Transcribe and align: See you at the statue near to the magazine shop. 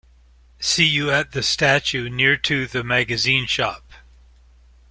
See 0.59 0.87
you 0.87 1.11
at 1.11 1.31
the 1.31 1.43
statue 1.43 2.09
near 2.09 2.35
to 2.35 2.65
the 2.65 2.83
magazine 2.83 3.45
shop. 3.45 3.93